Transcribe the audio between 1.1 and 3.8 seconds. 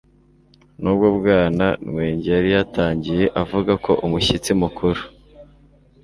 bwana nwege yari yatangiye avuga